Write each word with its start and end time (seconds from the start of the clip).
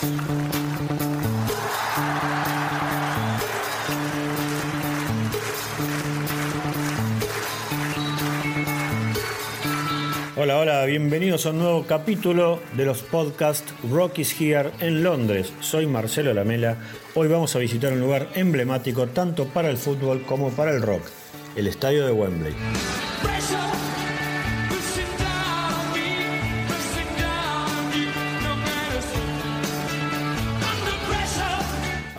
Hola, 0.00 0.10
hola, 10.58 10.84
bienvenidos 10.84 11.46
a 11.46 11.50
un 11.50 11.58
nuevo 11.58 11.84
capítulo 11.84 12.60
de 12.76 12.84
los 12.84 13.02
podcasts 13.02 13.74
Rock 13.90 14.20
is 14.20 14.40
Here 14.40 14.70
en 14.78 15.02
Londres. 15.02 15.52
Soy 15.58 15.86
Marcelo 15.86 16.32
Lamela. 16.32 16.76
Hoy 17.16 17.26
vamos 17.26 17.56
a 17.56 17.58
visitar 17.58 17.92
un 17.92 17.98
lugar 17.98 18.28
emblemático 18.36 19.08
tanto 19.08 19.46
para 19.48 19.68
el 19.68 19.78
fútbol 19.78 20.22
como 20.22 20.50
para 20.50 20.70
el 20.70 20.80
rock, 20.80 21.02
el 21.56 21.66
estadio 21.66 22.06
de 22.06 22.12
Wembley. 22.12 22.54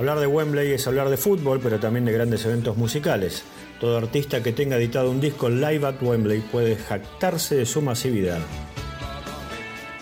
Hablar 0.10 0.22
de 0.22 0.34
Wembley 0.34 0.72
es 0.72 0.88
hablar 0.88 1.08
de 1.10 1.18
fútbol, 1.18 1.60
pero 1.62 1.80
también 1.80 2.04
de 2.04 2.12
grandes 2.12 2.44
eventos 2.44 2.76
musicales. 2.76 3.44
Todo 3.80 3.96
artista 3.96 4.42
que 4.42 4.54
tenga 4.54 4.78
editado 4.78 5.12
un 5.12 5.22
disco 5.22 5.52
live 5.52 5.86
at 5.86 6.02
Wembley 6.02 6.40
puede 6.40 6.78
jactarse 6.78 7.54
de 7.54 7.68
su 7.68 7.84
masividad. 7.84 8.40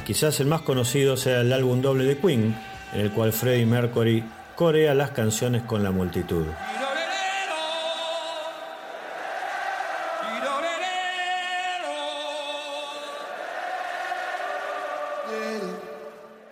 Quizás 0.05 0.39
el 0.39 0.47
más 0.47 0.61
conocido 0.61 1.17
sea 1.17 1.41
el 1.41 1.51
álbum 1.51 1.81
doble 1.81 2.05
de 2.05 2.17
Queen, 2.19 2.57
en 2.93 3.01
el 3.01 3.11
cual 3.11 3.33
Freddie 3.33 3.65
Mercury 3.65 4.23
corea 4.55 4.95
las 4.95 5.11
canciones 5.11 5.63
con 5.63 5.83
la 5.83 5.91
multitud. 5.91 6.45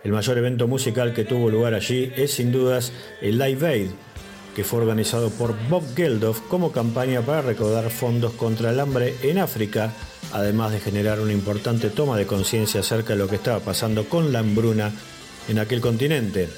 El 0.06 0.12
mayor 0.12 0.38
evento 0.38 0.68
musical 0.68 1.12
que 1.12 1.24
tuvo 1.24 1.50
lugar 1.50 1.74
allí 1.74 2.12
es 2.14 2.34
sin 2.34 2.52
dudas 2.52 2.92
el 3.20 3.38
Live 3.40 3.66
Aid, 3.66 3.88
que 4.54 4.62
fue 4.62 4.78
organizado 4.78 5.30
por 5.30 5.56
Bob 5.68 5.82
Geldof 5.96 6.42
como 6.42 6.70
campaña 6.70 7.22
para 7.22 7.42
recaudar 7.42 7.90
fondos 7.90 8.32
contra 8.34 8.70
el 8.70 8.78
hambre 8.78 9.16
en 9.24 9.38
África, 9.38 9.92
además 10.32 10.70
de 10.70 10.78
generar 10.78 11.18
una 11.18 11.32
importante 11.32 11.90
toma 11.90 12.16
de 12.16 12.24
conciencia 12.24 12.82
acerca 12.82 13.14
de 13.14 13.18
lo 13.18 13.26
que 13.26 13.34
estaba 13.34 13.58
pasando 13.58 14.08
con 14.08 14.32
la 14.32 14.38
hambruna 14.38 14.92
en 15.48 15.58
aquel 15.58 15.80
continente. 15.80 16.48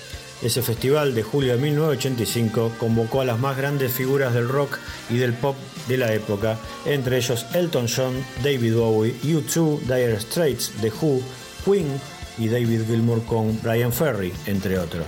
Ese 0.43 0.61
festival 0.61 1.15
de 1.15 1.23
julio 1.23 1.55
de 1.55 1.63
1985 1.63 2.73
convocó 2.79 3.23
a 3.23 3.25
las 3.25 3.39
más 3.39 3.57
grandes 3.57 3.91
figuras 3.93 4.35
del 4.35 4.51
rock 4.51 4.77
y 5.09 5.17
del 5.17 5.33
pop 5.33 5.57
de 5.89 5.97
la 5.97 6.13
época, 6.13 6.59
entre 6.85 7.17
ellos 7.17 7.47
Elton 7.55 7.87
John, 7.89 8.13
David 8.45 8.75
Bowie, 8.75 9.15
U2, 9.23 9.81
Dire 9.85 10.21
Straits, 10.21 10.71
The 10.83 10.93
Who, 11.01 11.23
Queen 11.65 11.99
y 12.39 12.49
David 12.49 12.83
Gilmour 12.87 13.25
con 13.25 13.59
Brian 13.63 13.93
Ferry, 13.93 14.33
entre 14.47 14.79
otros. 14.79 15.07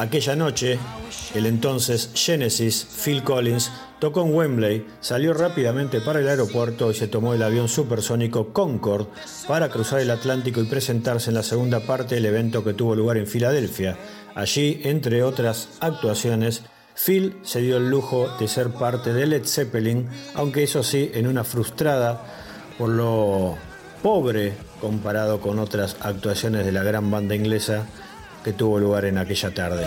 Aquella 0.00 0.34
noche, 0.34 0.78
el 1.34 1.44
entonces 1.44 2.08
Genesis, 2.14 2.86
Phil 3.04 3.22
Collins, 3.22 3.70
tocó 3.98 4.22
en 4.22 4.34
Wembley, 4.34 4.86
salió 5.02 5.34
rápidamente 5.34 6.00
para 6.00 6.20
el 6.20 6.28
aeropuerto 6.30 6.90
y 6.90 6.94
se 6.94 7.06
tomó 7.06 7.34
el 7.34 7.42
avión 7.42 7.68
supersónico 7.68 8.54
Concorde 8.54 9.10
para 9.46 9.68
cruzar 9.68 10.00
el 10.00 10.10
Atlántico 10.10 10.62
y 10.62 10.64
presentarse 10.64 11.28
en 11.28 11.34
la 11.34 11.42
segunda 11.42 11.80
parte 11.80 12.14
del 12.14 12.24
evento 12.24 12.64
que 12.64 12.72
tuvo 12.72 12.96
lugar 12.96 13.18
en 13.18 13.26
Filadelfia. 13.26 13.98
Allí, 14.34 14.80
entre 14.84 15.22
otras 15.22 15.68
actuaciones, 15.80 16.62
Phil 16.94 17.36
se 17.42 17.60
dio 17.60 17.76
el 17.76 17.90
lujo 17.90 18.34
de 18.38 18.48
ser 18.48 18.70
parte 18.70 19.12
de 19.12 19.26
Led 19.26 19.44
Zeppelin, 19.44 20.08
aunque 20.34 20.62
eso 20.62 20.82
sí, 20.82 21.10
en 21.12 21.26
una 21.26 21.44
frustrada 21.44 22.24
por 22.78 22.88
lo 22.88 23.58
pobre 24.02 24.54
comparado 24.80 25.42
con 25.42 25.58
otras 25.58 25.98
actuaciones 26.00 26.64
de 26.64 26.72
la 26.72 26.84
gran 26.84 27.10
banda 27.10 27.34
inglesa 27.34 27.84
que 28.44 28.52
tuvo 28.52 28.78
lugar 28.78 29.04
en 29.04 29.18
aquella 29.18 29.50
tarde. 29.52 29.86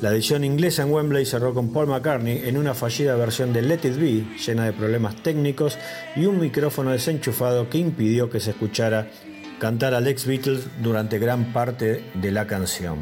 La 0.00 0.10
edición 0.14 0.44
inglesa 0.44 0.84
en 0.84 0.92
Wembley 0.92 1.26
cerró 1.26 1.52
con 1.52 1.72
Paul 1.72 1.88
McCartney 1.88 2.48
en 2.48 2.56
una 2.56 2.72
fallida 2.72 3.16
versión 3.16 3.52
de 3.52 3.62
Let 3.62 3.80
It 3.82 3.98
Be, 3.98 4.24
llena 4.38 4.64
de 4.64 4.72
problemas 4.72 5.16
técnicos 5.16 5.76
y 6.14 6.24
un 6.24 6.38
micrófono 6.38 6.92
desenchufado 6.92 7.68
que 7.68 7.78
impidió 7.78 8.30
que 8.30 8.38
se 8.38 8.50
escuchara 8.50 9.10
cantar 9.58 9.94
a 9.94 10.00
Lex 10.00 10.26
Beatles 10.26 10.66
durante 10.82 11.18
gran 11.18 11.52
parte 11.52 12.04
de 12.14 12.30
la 12.32 12.46
canción. 12.46 12.98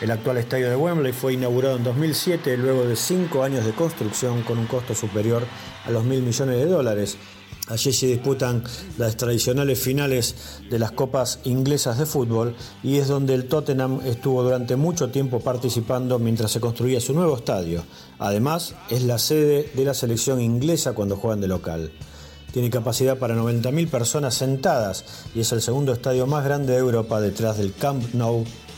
El 0.00 0.10
actual 0.10 0.38
estadio 0.38 0.70
de 0.70 0.76
Wembley 0.76 1.12
fue 1.12 1.34
inaugurado 1.34 1.76
en 1.76 1.84
2007 1.84 2.56
luego 2.56 2.86
de 2.86 2.96
cinco 2.96 3.42
años 3.42 3.66
de 3.66 3.72
construcción 3.72 4.42
con 4.42 4.56
un 4.58 4.66
costo 4.66 4.94
superior 4.94 5.44
a 5.84 5.90
los 5.90 6.04
mil 6.04 6.22
millones 6.22 6.56
de 6.56 6.64
dólares. 6.64 7.18
Allí 7.68 7.92
se 7.92 8.06
disputan 8.06 8.64
las 8.96 9.18
tradicionales 9.18 9.78
finales 9.78 10.62
de 10.70 10.78
las 10.78 10.92
copas 10.92 11.40
inglesas 11.44 11.98
de 11.98 12.06
fútbol 12.06 12.56
y 12.82 12.96
es 12.96 13.08
donde 13.08 13.34
el 13.34 13.46
Tottenham 13.46 14.00
estuvo 14.06 14.42
durante 14.42 14.74
mucho 14.74 15.10
tiempo 15.10 15.40
participando 15.40 16.18
mientras 16.18 16.50
se 16.50 16.60
construía 16.60 17.00
su 17.00 17.12
nuevo 17.12 17.36
estadio. 17.36 17.84
Además, 18.18 18.74
es 18.88 19.02
la 19.02 19.18
sede 19.18 19.70
de 19.74 19.84
la 19.84 19.92
selección 19.92 20.40
inglesa 20.40 20.94
cuando 20.94 21.16
juegan 21.16 21.42
de 21.42 21.48
local. 21.48 21.92
Tiene 22.52 22.70
capacidad 22.70 23.18
para 23.18 23.36
90.000 23.36 23.88
personas 23.88 24.34
sentadas 24.34 25.04
y 25.34 25.40
es 25.40 25.52
el 25.52 25.60
segundo 25.60 25.92
estadio 25.92 26.26
más 26.26 26.42
grande 26.42 26.72
de 26.72 26.78
Europa 26.78 27.20
detrás 27.20 27.58
del 27.58 27.74
Camp 27.74 28.14
Nou 28.14 28.46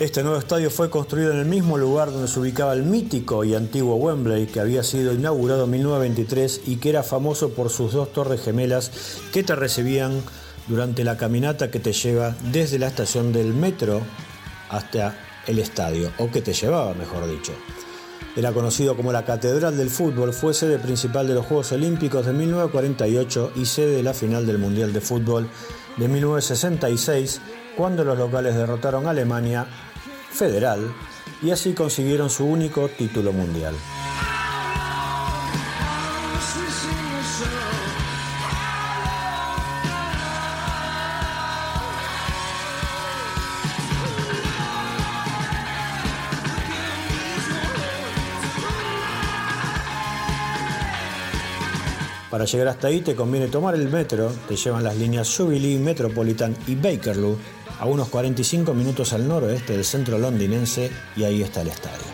Este 0.00 0.22
nuevo 0.22 0.38
estadio 0.38 0.70
fue 0.70 0.90
construido 0.90 1.32
en 1.32 1.38
el 1.38 1.46
mismo 1.46 1.76
lugar 1.76 2.12
donde 2.12 2.28
se 2.28 2.38
ubicaba 2.38 2.72
el 2.72 2.84
mítico 2.84 3.42
y 3.42 3.56
antiguo 3.56 3.96
Wembley, 3.96 4.46
que 4.46 4.60
había 4.60 4.84
sido 4.84 5.12
inaugurado 5.12 5.64
en 5.64 5.70
1923 5.70 6.60
y 6.66 6.76
que 6.76 6.90
era 6.90 7.02
famoso 7.02 7.50
por 7.50 7.68
sus 7.68 7.94
dos 7.94 8.12
torres 8.12 8.40
gemelas 8.40 8.92
que 9.32 9.42
te 9.42 9.56
recibían 9.56 10.22
durante 10.68 11.02
la 11.02 11.16
caminata 11.16 11.72
que 11.72 11.80
te 11.80 11.92
lleva 11.92 12.36
desde 12.52 12.78
la 12.78 12.86
estación 12.86 13.32
del 13.32 13.52
metro 13.52 14.00
hasta 14.70 15.18
el 15.48 15.58
estadio, 15.58 16.12
o 16.18 16.30
que 16.30 16.42
te 16.42 16.52
llevaba, 16.52 16.94
mejor 16.94 17.28
dicho. 17.28 17.52
Era 18.36 18.52
conocido 18.52 18.96
como 18.96 19.10
la 19.10 19.24
Catedral 19.24 19.76
del 19.76 19.90
Fútbol, 19.90 20.32
fue 20.32 20.54
sede 20.54 20.78
principal 20.78 21.26
de 21.26 21.34
los 21.34 21.46
Juegos 21.46 21.72
Olímpicos 21.72 22.24
de 22.24 22.34
1948 22.34 23.52
y 23.56 23.66
sede 23.66 23.96
de 23.96 24.02
la 24.04 24.14
final 24.14 24.46
del 24.46 24.58
Mundial 24.58 24.92
de 24.92 25.00
Fútbol 25.00 25.48
de 25.96 26.06
1966, 26.06 27.40
cuando 27.76 28.04
los 28.04 28.16
locales 28.16 28.54
derrotaron 28.54 29.06
a 29.06 29.10
Alemania 29.10 29.66
federal 30.38 30.94
y 31.42 31.50
así 31.50 31.72
consiguieron 31.72 32.30
su 32.30 32.46
único 32.46 32.88
título 32.88 33.32
mundial. 33.32 33.74
Para 52.30 52.44
llegar 52.44 52.68
hasta 52.68 52.86
ahí 52.86 53.00
te 53.00 53.16
conviene 53.16 53.48
tomar 53.48 53.74
el 53.74 53.88
metro, 53.88 54.30
te 54.46 54.54
llevan 54.54 54.84
las 54.84 54.96
líneas 54.96 55.34
Jubilee, 55.34 55.78
Metropolitan 55.78 56.54
y 56.68 56.76
Bakerloo 56.76 57.36
a 57.78 57.86
unos 57.86 58.08
45 58.08 58.74
minutos 58.74 59.12
al 59.12 59.26
noroeste 59.26 59.74
del 59.74 59.84
centro 59.84 60.18
londinense 60.18 60.90
y 61.16 61.24
ahí 61.24 61.42
está 61.42 61.62
el 61.62 61.68
estadio. 61.68 62.06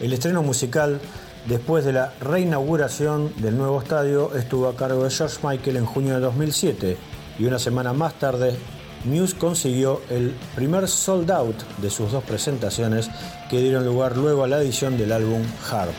El 0.00 0.12
estreno 0.12 0.42
musical 0.42 1.00
después 1.46 1.84
de 1.84 1.92
la 1.92 2.12
reinauguración 2.20 3.32
del 3.36 3.56
nuevo 3.56 3.80
estadio 3.80 4.34
estuvo 4.36 4.68
a 4.68 4.76
cargo 4.76 5.04
de 5.04 5.10
George 5.10 5.38
Michael 5.42 5.76
en 5.76 5.86
junio 5.86 6.14
de 6.14 6.20
2007 6.20 6.96
y 7.38 7.44
una 7.44 7.58
semana 7.58 7.92
más 7.92 8.14
tarde 8.14 8.56
Muse 9.04 9.36
consiguió 9.36 10.02
el 10.10 10.34
primer 10.54 10.88
sold 10.88 11.30
out 11.30 11.56
de 11.78 11.90
sus 11.90 12.10
dos 12.10 12.24
presentaciones 12.24 13.08
que 13.48 13.60
dieron 13.60 13.84
lugar 13.84 14.16
luego 14.16 14.44
a 14.44 14.48
la 14.48 14.60
edición 14.60 14.98
del 14.98 15.12
álbum 15.12 15.42
Harp. 15.70 15.94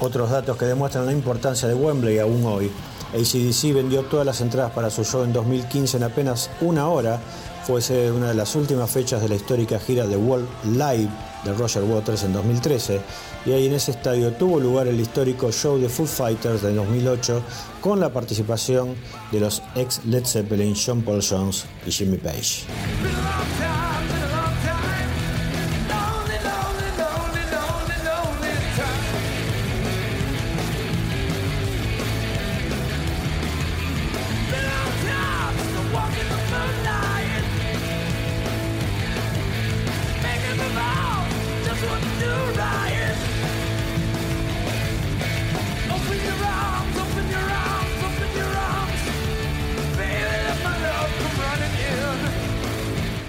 Otros 0.00 0.30
datos 0.30 0.56
que 0.56 0.64
demuestran 0.64 1.06
la 1.06 1.12
importancia 1.12 1.66
de 1.66 1.74
Wembley 1.74 2.18
aún 2.18 2.44
hoy. 2.46 2.70
ACDC 3.12 3.74
vendió 3.74 4.02
todas 4.02 4.26
las 4.26 4.40
entradas 4.40 4.72
para 4.72 4.90
su 4.90 5.02
show 5.04 5.24
en 5.24 5.32
2015 5.32 5.96
en 5.96 6.02
apenas 6.04 6.50
una 6.60 6.88
hora. 6.88 7.20
Fue 7.64 8.10
una 8.10 8.28
de 8.28 8.34
las 8.34 8.54
últimas 8.54 8.90
fechas 8.90 9.20
de 9.20 9.28
la 9.28 9.34
histórica 9.34 9.78
gira 9.78 10.06
de 10.06 10.16
World 10.16 10.48
Live 10.64 11.10
de 11.44 11.52
Roger 11.52 11.82
Waters 11.82 12.24
en 12.24 12.32
2013 12.32 13.00
y 13.44 13.52
ahí 13.52 13.66
en 13.66 13.74
ese 13.74 13.90
estadio 13.90 14.32
tuvo 14.32 14.58
lugar 14.58 14.88
el 14.88 14.98
histórico 14.98 15.52
show 15.52 15.78
de 15.78 15.88
Foo 15.88 16.06
Fighters 16.06 16.62
de 16.62 16.72
2008 16.74 17.42
con 17.80 18.00
la 18.00 18.12
participación 18.12 18.94
de 19.32 19.40
los 19.40 19.62
ex 19.74 20.04
Led 20.06 20.24
Zeppelin 20.24 20.74
John 20.74 21.02
Paul 21.02 21.22
Jones 21.22 21.66
y 21.86 21.90
Jimmy 21.90 22.16
Page. 22.16 22.64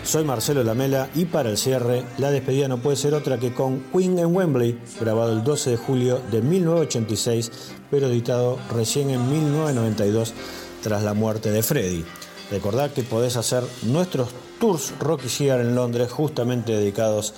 Soy 0.10 0.24
Marcelo 0.24 0.64
Lamela 0.64 1.08
y 1.14 1.26
para 1.26 1.52
el 1.52 1.58
cierre, 1.60 2.04
la 2.18 2.32
despedida 2.32 2.68
no 2.68 2.80
puede 2.80 2.98
ser 2.98 3.14
otra 3.14 3.38
que 3.38 3.54
con 3.54 3.82
Queen 3.94 4.18
en 4.18 4.36
Wembley, 4.36 4.80
grabado 5.00 5.32
el 5.32 5.44
12 5.44 5.70
de 5.70 5.78
julio 5.78 6.20
de 6.32 6.42
1986, 6.42 7.52
pero 7.92 8.08
editado 8.08 8.58
recién 8.74 9.12
en 9.12 9.30
1992 9.30 10.34
tras 10.82 11.04
la 11.04 11.14
muerte 11.14 11.52
de 11.52 11.62
Freddie. 11.62 12.06
Recordad 12.50 12.90
que 12.90 13.04
podés 13.04 13.38
hacer 13.38 13.64
nuestros 13.84 14.30
tours 14.60 14.96
Rocky 15.00 15.28
Year 15.28 15.62
en 15.62 15.76
Londres 15.76 16.12
justamente 16.12 16.72
dedicados 16.72 17.36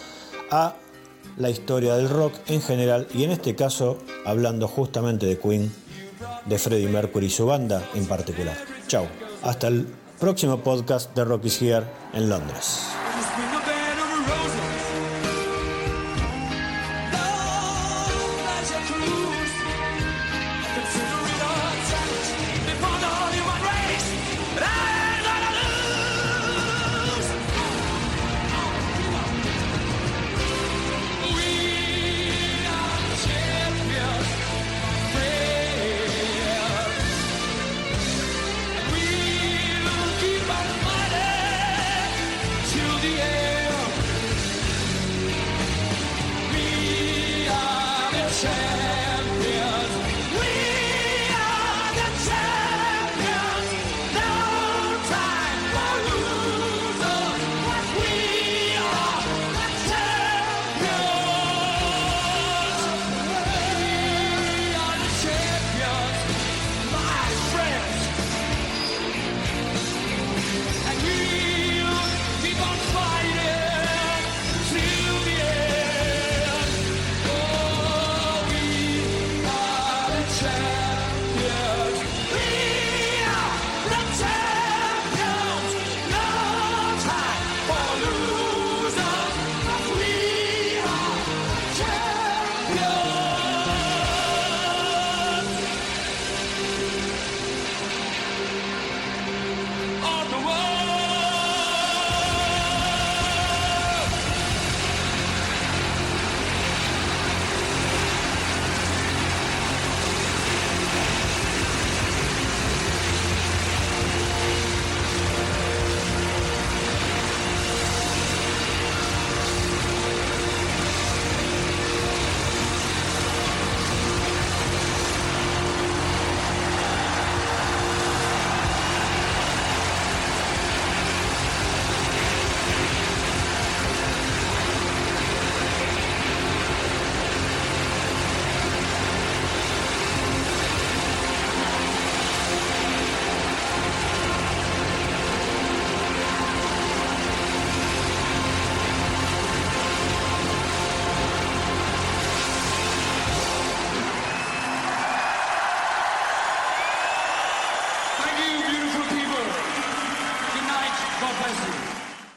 a 0.50 0.76
la 1.36 1.50
historia 1.50 1.98
del 1.98 2.08
rock 2.08 2.36
en 2.48 2.62
general 2.62 3.06
y 3.14 3.26
en 3.26 3.32
este 3.32 3.54
caso 3.54 3.98
hablando 4.26 4.70
justamente 4.70 5.26
de 5.26 5.38
Queen, 5.38 5.70
de 6.46 6.58
Freddie 6.58 6.88
Mercury 6.88 7.26
y 7.26 7.32
su 7.32 7.46
banda 7.46 7.84
en 7.96 8.06
particular. 8.06 8.56
Chao, 8.88 9.08
hasta 9.44 9.68
el 9.68 9.88
próximo 10.22 10.60
podcast 10.60 11.16
de 11.16 11.26
Rocky's 11.26 11.60
Here 11.60 11.84
en 12.14 12.30
Londres. 12.30 13.11